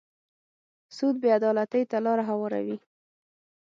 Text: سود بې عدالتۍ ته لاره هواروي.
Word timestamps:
سود 0.95 1.15
بې 1.21 1.29
عدالتۍ 1.37 1.83
ته 1.91 1.97
لاره 2.05 2.23
هواروي. 2.29 2.77